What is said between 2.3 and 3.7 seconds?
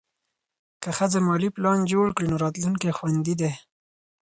نو راتلونکی خوندي دی.